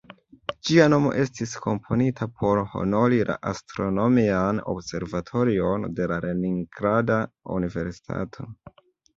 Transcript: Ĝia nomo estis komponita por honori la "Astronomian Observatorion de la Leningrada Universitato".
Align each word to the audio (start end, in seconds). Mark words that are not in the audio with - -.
Ĝia 0.67 0.85
nomo 0.91 1.09
estis 1.23 1.51
komponita 1.65 2.27
por 2.39 2.61
honori 2.71 3.19
la 3.31 3.35
"Astronomian 3.51 4.63
Observatorion 4.75 5.87
de 6.01 6.09
la 6.13 6.21
Leningrada 6.27 7.23
Universitato". 7.59 8.51